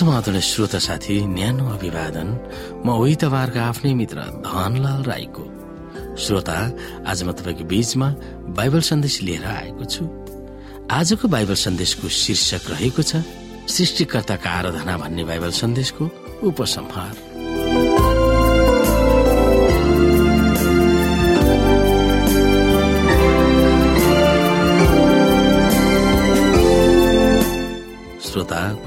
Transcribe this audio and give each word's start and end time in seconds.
समाधान 0.00 0.40
श्रोता 0.40 0.78
साथी 0.80 1.14
न्यानो 1.28 1.64
अभिवादन। 1.76 2.28
म 2.84 2.88
उही 2.88 3.14
तपाईँहरूको 3.20 3.60
आफ्नै 3.60 3.92
मित्र 4.00 4.18
धनलाल 4.40 5.02
राईको। 5.04 5.44
श्रोता 6.16 6.56
आज 7.04 7.18
म 7.28 7.32
तपाईँको 7.36 7.64
बीचमा 7.68 8.08
बाइबल 8.56 8.80
सन्देश 8.80 9.20
लिएर 9.28 9.44
आएको 9.44 9.84
छु। 9.84 10.02
आजको 10.88 11.28
बाइबल 11.28 11.54
सन्देशको 11.54 12.08
शीर्षक 12.08 12.70
रहेको 12.72 13.02
छ 13.04 13.20
सृष्टिकर्ताका 13.68 14.50
आराधना 14.50 14.96
भन्ने 14.96 15.24
बाइबल 15.28 15.52
सन्देशको 15.60 16.04
उपसंहार। 16.48 17.12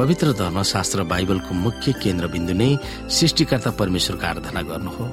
पवित्र 0.03 0.31
धर्मशास्त्र 0.35 1.03
बाइबलको 1.07 1.53
मुख्य 1.55 1.91
केन्द्रबिन्दु 2.03 2.53
नै 2.59 2.67
सृष्टिकर्ता 3.07 3.71
परमेश्वरको 3.79 4.25
आराधना 4.27 4.61
गर्नु 4.67 4.91
हो। 4.91 5.05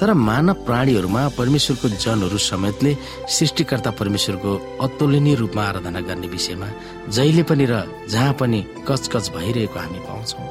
तर 0.00 0.12
मानव 0.16 0.64
प्राणीहरूमा 0.64 1.22
परमेश्वरको 1.36 1.88
जनहरू 2.00 2.38
समेतले 2.40 2.96
सृष्टिकर्ता 3.28 3.90
परमेश्वरको 4.00 4.50
अतुलनीय 4.80 5.34
रूपमा 5.36 5.62
आराधना 5.62 6.00
गर्ने 6.08 6.28
विषयमा 6.32 6.68
जहिले 7.12 7.42
पनि 7.44 7.64
र 7.68 7.84
जहाँ 8.08 8.32
पनि 8.40 8.60
कचकच 8.88 9.26
भइरहेको 9.36 9.78
हामी 9.78 10.00
पाउँछौँ। 10.08 10.48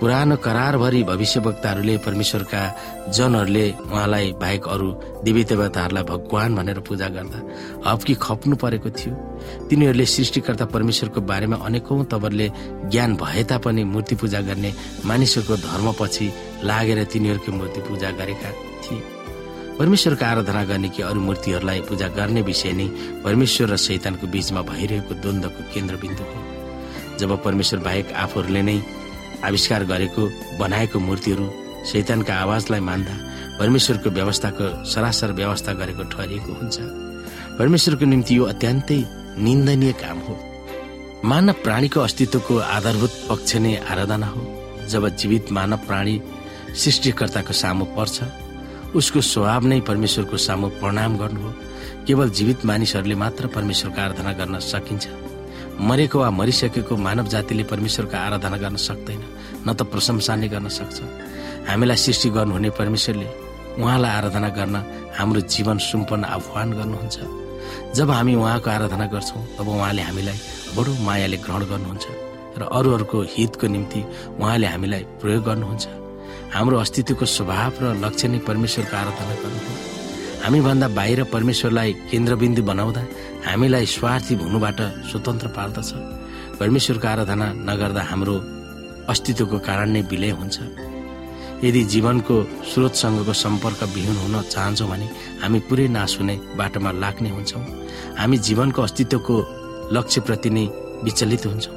पुरानो 0.00 0.36
करारभरि 0.36 1.02
भविष्यवक्ताहरूले 1.04 1.96
परमेश्वरका 2.04 2.60
जनहरूले 3.12 3.64
उहाँलाई 3.84 4.32
बाहेक 4.40 4.64
अरू 4.64 4.88
देवी 5.24 5.42
देवताहरूलाई 5.44 6.04
भगवान 6.08 6.54
भनेर 6.56 6.78
पूजा 6.88 7.08
गर्दा 7.12 7.38
हप्की 7.84 8.14
खप्नु 8.16 8.56
परेको 8.56 8.90
थियो। 8.90 9.12
तिनीहरूले 9.68 10.06
सृष्टिकर्ता 10.06 10.64
परमेश्वरको 10.72 11.20
बारेमा 11.20 11.56
अनेकौं 11.68 12.04
तवरले 12.08 12.48
ज्ञान 12.88 13.16
भए 13.20 13.44
तापनि 13.44 13.84
मूर्ति 13.84 14.14
पूजा 14.16 14.40
गर्ने 14.40 14.72
मानिसहरूको 15.04 15.56
धर्मपछि 15.68 16.26
लागेर 16.64 17.04
तिनीहरूकै 17.04 17.52
मूर्ति 17.52 17.80
पूजा 17.88 18.10
गरेका 18.16 18.50
थिए। 18.82 19.00
परमेश्वरको 19.78 20.24
आराधना 20.24 20.64
गर्ने 20.64 20.88
कि 20.88 21.02
अरू 21.02 21.20
मूर्तिहरूलाई 21.20 21.80
पूजा 21.88 22.08
गर्ने 22.16 22.40
विषय 22.42 22.72
नै 22.72 22.86
परमेश्वर 23.24 23.68
र 23.68 23.76
शैतानको 23.76 24.26
बीचमा 24.32 24.62
भइरहेको 24.64 25.14
द्वन्द्वको 25.20 25.60
केन्द्रबिन्दु 25.74 26.24
हो। 26.24 26.38
जब 27.20 27.30
परमेश्वर 27.44 27.80
बाहेक 27.80 28.12
आफूहरूले 28.16 28.62
नै 28.62 28.78
आविष्कार 29.44 29.84
गरेको 29.84 30.22
बनाएको 30.58 30.98
मूर्तिहरू 30.98 31.46
शैतानका 31.86 32.34
आवाजलाई 32.34 32.80
मान्दा 32.80 33.14
परमेश्वरको 33.58 34.10
व्यवस्थाको 34.10 34.66
सरासर 34.84 35.32
व्यवस्था 35.32 35.72
गरेको 35.72 36.02
ठहरिएको 36.12 36.52
हुन्छ। 36.52 36.76
परमेश्वरको 37.58 38.04
निम्ति 38.04 38.36
यो 38.36 38.44
अत्यन्तै 38.44 38.98
निन्दनीय 39.38 39.92
काम 40.02 40.18
हो। 40.18 40.34
मानव 41.24 41.52
प्राणीको 41.64 42.00
अस्तित्वको 42.00 42.58
आधारभूत 42.58 43.12
पक्ष 43.28 43.56
नै 43.56 43.76
आराधना 43.76 44.26
हो। 44.26 44.42
जब 44.88 45.08
जीवित 45.16 45.52
मानव 45.52 45.80
प्राणी 45.86 46.20
सृष्टिकर्ताको 46.74 47.52
सामु 47.52 47.84
पर्छ 47.96 48.22
उसको 48.96 49.20
स्वभाव 49.22 49.66
नै 49.66 49.80
परमेश्वरको 49.80 50.36
सामु 50.36 50.68
प्रणाम 50.80 51.16
गर्नु 51.18 51.40
हो। 51.40 51.52
केवल 52.06 52.30
जीवित 52.30 52.64
मानिसहरूले 52.64 53.14
मात्र 53.14 53.46
परमेश्वरको 53.46 54.00
आराधना 54.00 54.32
गर्न 54.32 54.58
सकिन्छ। 54.58 55.06
मरेको 55.80 56.18
वा 56.18 56.30
मरिसकेको 56.30 56.96
मानव 56.96 57.26
जातिले 57.32 57.64
परमेश्वरको 57.72 58.16
आराधना 58.16 58.56
गर्न 58.62 58.76
सक्दैन 58.76 59.22
न 59.66 59.68
त 59.72 59.82
प्रशंसा 59.88 60.36
नै 60.36 60.48
गर्न 60.52 60.68
सक्छ। 60.68 60.98
हामीलाई 61.68 61.96
सृष्टि 61.96 62.28
गर्नुहुने 62.36 62.70
परमेश्वरले 62.80 63.28
उहाँलाई 63.80 64.12
आराधना 64.18 64.48
गर्न 64.58 64.76
हाम्रो 65.18 65.40
जीवन 65.48 65.78
सुम्पन्न 65.80 66.24
आह्वान 66.36 66.68
गर्नुहुन्छ। 66.78 67.18
जब 67.96 68.10
हामी 68.10 68.34
उहाँको 68.34 68.70
आराधना 68.70 69.06
गर्छौँ 69.14 69.42
तब 69.56 69.68
उहाँले 69.68 70.02
हामीलाई 70.02 70.38
बडो 70.76 70.92
मायाले 71.06 71.36
ग्रहण 71.44 71.62
गर्नुहुन्छ 71.72 72.06
र 72.58 72.62
अरूहरूको 72.66 73.18
हितको 73.34 73.66
निम्ति 73.74 74.00
उहाँले 74.40 74.66
हामीलाई 74.66 75.02
प्रयोग 75.20 75.44
गर्नुहुन्छ। 75.48 75.86
हाम्रो 76.54 76.76
अस्तित्वको 76.84 77.24
स्वभाव 77.36 77.72
र 77.82 77.84
लक्ष्य 78.04 78.28
नै 78.28 78.38
परमेश्वरको 78.48 78.94
आराधना 78.96 79.34
गर्नु 79.42 79.60
हो। 79.64 79.99
हामीभन्दा 80.42 80.88
बाहिर 80.96 81.20
परमेश्वरलाई 81.32 81.92
केन्द्रबिन्दु 82.10 82.62
बनाउँदा 82.62 83.02
हामीलाई 83.46 83.86
स्वार्थी 83.86 84.34
हुनुबाट 84.40 84.80
स्वतन्त्र 85.10 85.48
पार्दछ। 85.56 85.90
परमेश्वरको 86.60 87.06
आराधना 87.08 87.46
नगर्दा 87.68 88.02
हाम्रो 88.10 88.34
अस्तित्वको 89.12 89.58
कारण 89.68 89.88
नै 89.94 90.00
विलय 90.10 90.32
हुन्छ। 90.40 90.56
यदि 91.64 91.82
जीवनको 91.92 92.36
स्रोतसँगको 92.72 93.32
सम्पर्क 93.44 93.80
विहीन 93.94 94.16
हुन 94.16 94.36
चाहन्छौँ 94.48 94.88
भने 94.90 95.06
हामी 95.42 95.58
पुरै 95.68 95.86
नाश 95.96 96.12
हुने 96.18 96.36
बाटोमा 96.56 96.90
लाग्ने 97.02 97.30
हुन्छौँ। 97.36 97.64
हामी 98.18 98.36
जीवनको 98.46 98.80
अस्तित्वको 98.82 99.36
लक्ष्यप्रति 99.92 100.50
नै 100.56 100.64
विचलित 101.04 101.46
हुन्छौँ। 101.46 101.76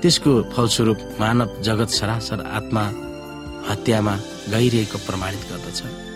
त्यसको 0.00 0.30
फलस्वरूप 0.54 0.98
मानव 1.20 1.48
जगत 1.66 1.90
सरासर 1.98 2.40
आत्मा 2.58 2.84
हत्यामा 3.70 4.14
गइरहेको 4.54 4.98
प्रमाणित 5.06 5.42
गर्दछ। 5.50 6.11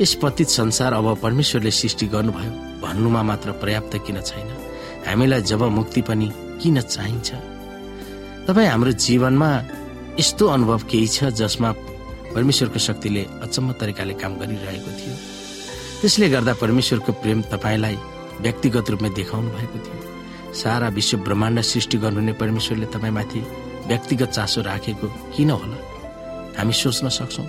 यस 0.00 0.14
पतित 0.14 0.48
संसार 0.48 0.92
अब 0.92 1.18
परमेश्वरले 1.18 1.70
सृष्टि 1.70 2.06
गर्नुभयो 2.06 2.50
भन्नुमा 2.82 3.22
मात्र 3.22 3.52
पर्याप्त 3.52 3.96
किन 4.06 4.20
छैन? 4.20 4.48
हामीलाई 5.06 5.42
जब 5.42 5.62
मुक्ति 5.62 6.02
पनि 6.02 6.32
किन 6.62 6.80
चाहिन्छ? 6.80 7.32
तपाईँ 8.48 8.68
हाम्रो 8.68 8.92
जीवनमा 8.92 9.50
यस्तो 10.20 10.46
अनुभव 10.46 10.78
केही 10.90 11.08
छ 11.08 11.24
जसमा 11.24 11.72
परमेश्वरको 12.34 12.78
शक्तिले 12.78 13.26
अचम्म 13.42 13.72
तरिकाले 13.72 14.14
काम 14.14 14.36
गरिरहेको 14.36 14.90
थियो? 14.98 15.14
त्यसले 16.00 16.28
गर्दा 16.28 16.54
परमेश्वरको 16.54 17.12
प्रेम 17.12 17.42
तपाईँलाई 17.42 17.96
व्यक्तिगत 18.40 18.90
रूपमा 18.90 19.08
देखाउनु 19.08 19.50
भएको 19.50 19.78
थियो। 19.78 20.52
सारा 20.54 20.88
विश्व 20.88 21.18
ब्रह्माण्ड 21.18 21.60
सृष्टि 21.60 21.98
गर्नुहुने 21.98 22.32
परमेश्वरले 22.32 22.86
तपाईँमाथि 22.86 23.40
व्यक्तिगत 23.86 24.30
चासो 24.30 24.60
राखेको 24.62 25.06
किन 25.36 25.50
होला? 25.50 25.78
हामी 26.58 26.72
सोच्न 26.72 27.08
सक्छौँ। 27.08 27.46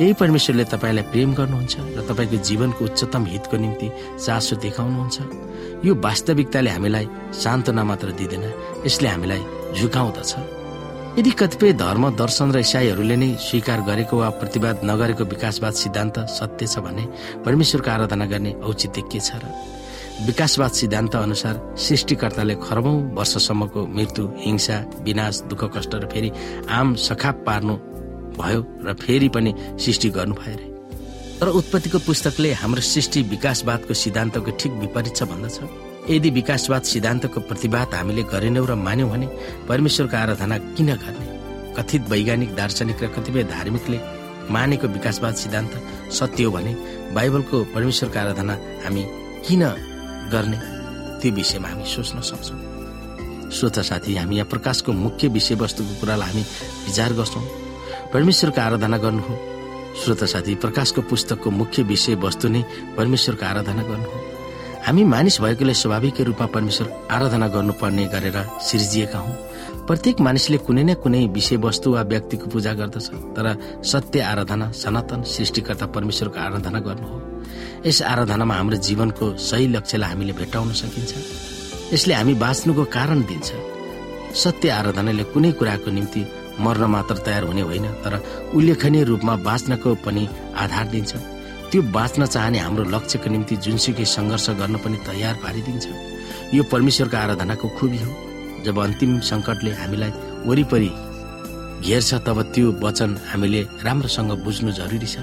यही 0.00 0.12
परमेश्वरले 0.12 0.64
तपाईँलाई 0.64 1.04
प्रेम 1.12 1.34
गर्नुहुन्छ 1.34 1.74
र 1.96 2.00
तपाईँको 2.08 2.36
जीवनको 2.48 2.84
उच्चतम 2.84 3.24
हितको 3.26 3.56
निम्ति 3.56 3.88
चासो 4.24 4.56
देखाउनुहुन्छ। 4.64 5.18
यो 5.84 5.92
वास्तविकताले 5.94 6.70
हामीलाई 6.70 7.06
सान्त्वना 7.34 7.82
मात्र 7.84 8.08
दिँदैन 8.18 8.44
यसले 8.86 9.08
हामीलाई 9.08 9.42
झुकाउँदछ। 9.76 10.32
यदि 11.18 11.30
कतिपय 11.30 11.72
धर्म 11.76 12.04
दर्शन 12.16 12.48
र 12.52 12.58
इसाईहरूले 12.64 13.16
नै 13.16 13.30
स्वीकार 13.36 13.80
गरेको 13.84 14.16
वा 14.16 14.28
प्रतिवाद 14.40 14.80
नगरेको 14.84 15.24
विकासवाद 15.28 15.74
सिद्धान्त 15.76 16.16
सत्य 16.32 16.66
छ 16.66 16.78
भने 16.80 17.04
परमेश्वरको 17.44 17.90
आराधना 17.90 18.26
गर्ने 18.32 18.52
औचित्य 18.64 19.02
के 19.12 19.20
छ 19.20 19.36
र? 19.36 19.44
विकासवाद 20.24 20.70
सिद्धान्त 20.70 21.14
अनुसार 21.16 21.54
सृष्टिकर्ताले 21.76 22.54
खरबौं 22.64 22.96
वर्षसम्मको 23.12 23.80
मृत्यु 23.86 24.24
हिंसा 24.40 24.76
विनाश 25.04 25.40
दुःख 25.52 25.62
कष्ट 25.76 25.94
र 25.94 26.06
फेरि 26.08 26.30
आम 26.70 26.94
सखाप 26.96 27.44
पार्नु 27.46 27.76
भयो 28.38 28.60
र 28.86 28.94
फेरि 29.02 29.28
पनि 29.28 29.54
सृष्टि 29.82 30.08
गर्नु 30.16 30.34
भयो 30.34 30.56
रे 30.56 30.66
तर 31.40 31.48
उत्पत्तिको 31.58 31.98
पुस्तकले 32.06 32.52
हाम्रो 32.62 32.80
सृष्टि 32.80 33.22
विकासवादको 33.30 33.94
सिद्धान्तको 33.94 34.50
ठिक 34.60 34.72
विपरीत 34.82 35.16
छ 35.16 35.22
भन्दछ 35.30 35.58
यदि 36.10 36.30
विकासवाद 36.30 36.82
सिद्धान्तको 36.82 37.40
प्रतिवाद 37.48 37.94
हामीले 37.94 38.22
गरेनौँ 38.32 38.66
र 38.66 38.74
मान्यौँ 38.74 39.10
भने 39.10 39.26
परमेश्वरको 39.68 40.16
आराधना 40.16 40.58
किन 40.74 40.88
गर्ने? 40.94 41.26
कथित 41.76 42.02
वैज्ञानिक 42.10 42.54
दार्शनिक 42.56 43.02
र 43.02 43.06
कतिपय 43.16 43.42
धार्मिकले 43.54 43.98
मानेको 44.50 44.86
विकासवाद 44.88 45.34
सिद्धान्त 45.34 45.72
सत्य 46.12 46.44
हो 46.44 46.50
भने 46.50 46.72
बाइबलको 47.14 47.56
परमेश्वरको 47.74 48.18
आराधना 48.18 48.54
हामी 48.84 49.02
किन 49.46 49.62
गर्ने? 50.34 50.58
त्यो 51.20 51.32
विषयमा 51.34 51.68
हामी 51.68 51.84
सोच्न 51.86 52.20
सक्छौँ। 52.20 53.50
श्रोता 53.50 53.82
साथी 53.82 54.14
हामी 54.16 54.36
यहाँ 54.36 54.48
प्रकाशको 54.50 54.92
मुख्य 54.92 55.28
विषयवस्तुको 55.28 56.00
कुरालाई 56.00 56.28
हामी 56.28 56.42
विचार 56.86 57.12
गर्छौँ। 57.18 57.44
परमेश्वरको 58.12 58.60
आराधना 58.60 58.96
गर्नु 58.98 59.22
हो। 59.22 59.34
श्रोता 60.04 60.26
साथी 60.26 60.54
प्रकाशको 60.54 61.00
पुस्तकको 61.02 61.50
मुख्य 61.50 61.82
विषय 61.82 62.14
वस्तु 62.14 62.48
नै 62.48 62.64
परमेश्वरको 62.96 63.44
आराधना 63.46 63.82
गर्नु 63.82 64.04
हो। 64.04 64.18
हामी 64.86 65.04
मानिस 65.04 65.40
भएकोले 65.40 65.74
स्वाभाविक 65.74 66.20
रूपमा 66.20 66.46
परमेश्वर 66.46 66.86
आराधना 67.10 67.48
गर्नुपर्ने 67.48 68.04
गरेर 68.04 68.36
सिर्जिएका 68.60 69.18
हौ। 69.18 69.32
प्रत्येक 69.86 70.20
मानिसले 70.20 70.58
कुनै 70.58 70.82
न 70.82 70.94
कुनै 70.94 71.26
विषयवस्तु 71.28 71.92
वा 71.92 72.02
व्यक्तिको 72.02 72.46
पूजा 72.46 72.72
गर्दछ 72.72 73.08
तर 73.36 73.46
सत्य 73.84 74.20
आराधना 74.20 74.70
सनातन 74.72 75.22
सृष्टिकर्ता 75.24 75.86
परमेश्वरको 75.86 76.38
आराधना 76.40 76.80
गर्नु 76.80 77.06
हो। 77.08 77.18
यस 77.86 78.02
आराधनामा 78.02 78.54
हाम्रो 78.54 78.76
जीवनको 78.76 79.36
सही 79.38 79.66
लक्ष्यलाई 79.68 80.08
हामीले 80.08 80.32
भेटाउन 80.32 80.72
सकिन्छ। 80.72 81.12
यसले 81.92 82.14
हामी 82.14 82.34
बाँच्नुको 82.34 82.84
कारण 82.84 83.22
दिन्छ। 83.22 83.52
सत्य 84.36 84.68
आराधनाले 84.70 85.24
कुनै 85.24 85.52
कुराको 85.52 85.90
निम्ति 85.90 86.22
मर्न 86.60 86.84
मात्र 86.94 87.16
तयार 87.26 87.44
हुने 87.44 87.62
होइन 87.62 87.86
तर 88.04 88.14
उल्लेखनीय 88.54 89.04
रूपमा 89.04 89.36
बाँच्नको 89.48 89.94
पनि 90.04 90.28
आधार 90.62 90.86
दिन्छ। 90.92 91.12
त्यो 91.70 91.82
बाँच्न 91.96 92.26
चाहने 92.26 92.58
हाम्रो 92.58 92.84
लक्ष्यको 92.94 93.30
निम्ति 93.30 93.56
जुनसुकै 93.64 94.04
सङ्घर्ष 94.04 94.50
गर्न 94.60 94.76
पनि 94.84 94.96
तयार 95.08 95.34
पारिदिन्छ। 95.44 95.86
यो 96.54 96.62
परमेश्वरको 96.72 97.16
आराधनाको 97.16 97.68
खुबी 97.78 97.98
हो। 98.04 98.12
जब 98.64 98.78
अन्तिम 98.78 99.18
सङ्कटले 99.30 99.70
हामीलाई 99.80 100.12
वरिपरि 100.46 100.90
घेर्छ 101.82 102.10
तब 102.26 102.38
त्यो 102.54 102.66
वचन 102.84 103.10
हामीले 103.32 103.62
राम्रोसँग 103.82 104.32
बुझ्नु 104.44 104.70
जरुरी 104.78 105.08
छ। 105.08 105.16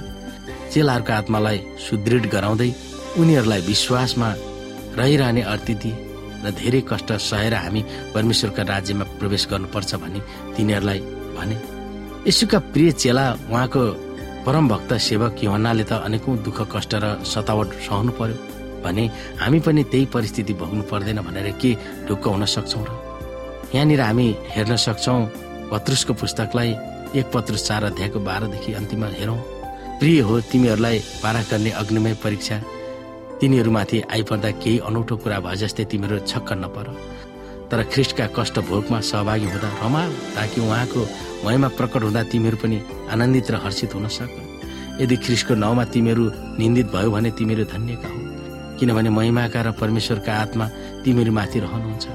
चेलाहरूको 0.74 1.14
आत्मालाई 1.14 1.58
सुदृढ 1.86 2.26
गराउँदै 2.34 2.70
उनीहरूलाई 3.20 3.62
विश्वासमा 3.70 4.30
रहिरहने 5.00 5.42
अर्तिथि 5.54 5.92
र 6.44 6.52
धेरै 6.60 6.81
कष्ट 6.90 7.10
सहेर 7.30 7.54
हामी 7.54 7.81
परमेश्वरका 8.14 8.64
राज्यमा 8.74 9.06
प्रवेश 9.20 9.48
गर्नुपर्छ 9.52 9.92
भने 10.02 10.20
तिनीहरूलाई 10.56 11.00
भने 11.40 11.58
यसुका 12.28 12.60
प्रिय 12.74 12.92
चेला 13.02 13.26
उहाँको 13.52 13.84
परम 14.46 14.68
भक्त 14.68 14.94
सेवक 15.08 15.44
युहनाले 15.44 15.84
त 15.84 15.92
अनेकौं 16.08 16.36
दुःख 16.46 16.60
कष्ट 16.74 16.96
र 17.04 17.06
सतावट 17.26 17.70
सहनु 17.88 18.12
पर्यो 18.20 18.38
भने 18.84 19.06
हामी 19.40 19.60
पनि 19.60 19.84
त्यही 19.92 20.06
परिस्थिति 20.16 20.54
भोग्नु 20.60 20.84
पर्दैन 20.92 21.20
भनेर 21.28 21.52
के 21.62 21.76
ढुक्क 22.08 22.28
हुन 22.28 22.46
सक्छौँ 22.46 22.86
र? 22.88 22.92
यहाँनिर 23.76 24.02
हामी 24.02 24.28
हेर्न 24.50 24.76
सक्छौँ 24.86 25.22
पत्रुसको 25.72 26.14
पुस्तकलाई 26.14 26.72
एक 27.20 27.32
पत्रुस 27.34 27.68
चार 27.68 27.84
अध्यायको 27.84 28.20
बाह्रदेखि 28.20 28.74
अन्तिममा 28.74 29.08
हेरौँ। 29.20 29.38
प्रिय 30.00 30.20
हो 30.22 30.40
तिमीहरूलाई 30.52 31.00
पारा 31.24 31.42
गर्ने 31.52 31.72
अग्निमय 31.82 32.14
परीक्षा। 32.24 32.58
तिनीहरूमाथि 33.40 34.02
आइपर्दा 34.12 34.52
केही 34.64 34.80
अनौठो 34.88 35.16
कुरा 35.18 35.40
भए 35.40 35.56
जस्तै 35.56 35.84
तिमीहरू 35.92 36.20
छक्क 36.26 36.50
नपर। 36.64 36.86
तर 37.71 37.83
ख्रिस्टका 37.94 38.25
कष्ट 38.36 38.60
भोगमा 38.69 39.00
सहभागी 39.01 39.45
हुँदा 39.45 39.69
रमाऊ 39.81 40.12
ताकि 40.36 40.62
उहाँको 40.62 41.01
महिमा 41.45 41.68
प्रकट 41.77 42.01
हुँदा 42.04 42.24
तिमीहरू 42.31 42.57
पनि 42.57 42.77
आनन्दित 43.13 43.51
र 43.51 43.56
हर्षित 43.63 43.94
हुन 43.95 44.07
सक। 44.10 44.31
यदि 45.01 45.16
ख्रिस्टको 45.16 45.54
नाउँमा 45.56 45.83
तिमीहरू 45.94 46.24
निन्दित 46.60 46.88
भयो 46.92 47.12
भने 47.12 47.31
तिमीहरू 47.31 47.63
धन्यका 47.69 48.10
हो। 48.10 48.19
किनभने 48.80 49.10
महिमाका 49.10 49.62
र 49.62 49.71
परमेश्वरका 49.77 50.33
आत्मा 50.33 50.66
तिमीहरूमाथि 51.06 51.60
रहनुहुन्छ। 51.60 52.06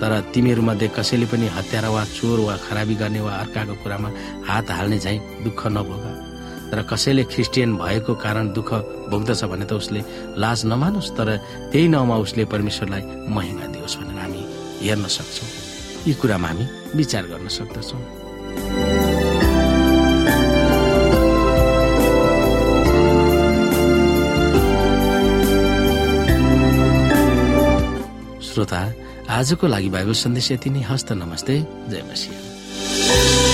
तर 0.00 0.12
तिमीहरूमध्ये 0.34 0.88
कसैले 0.92 1.26
पनि 1.32 1.46
हत्यारा 1.56 1.88
वा 1.88 2.04
चोर 2.04 2.38
वा 2.40 2.54
खराबी 2.66 2.94
गर्ने 3.00 3.20
वा 3.20 3.32
अर्काको 3.32 3.74
कुरामा 3.82 4.08
हात 4.48 4.70
हाल्ने 4.70 4.98
झैँ 4.98 5.18
दुःख 5.44 5.60
नभोग। 5.72 6.04
तर 6.70 6.82
कसैले 6.90 7.24
क्रिस्चियन 7.32 7.76
भएको 7.78 8.14
कारण 8.18 8.52
दुःख 8.52 8.70
भोग्दछ 9.08 9.44
भने 9.46 9.64
त 9.64 9.72
उसले 9.72 10.00
लाज 10.36 10.66
नमानोस् 10.66 11.14
तर 11.16 11.28
त्यही 11.72 11.88
नाउँमा 11.88 12.16
उसले 12.26 12.44
परमेश्वरलाई 12.44 13.02
महिमा 13.32 13.64
दियोस् 13.72 13.96
भनेर। 13.96 14.15
हेर्न 14.82 15.06
सक्छौँ। 15.06 15.48
यी 16.08 16.14
कुरामा 16.14 16.48
हामी 16.48 16.66
विचार 16.94 17.26
गर्न 17.26 17.48
सक्दछौँ। 17.48 18.00
श्रोता 28.42 28.80
आजको 29.30 29.66
लागि 29.66 29.88
बाइबल 29.88 30.12
सन्देश 30.12 30.52
यति 30.52 30.70
नै। 30.70 30.80
हस्त 30.80 31.12
नमस्ते। 31.12 31.54
जय 31.88 32.02
मसिंह। 32.12 33.45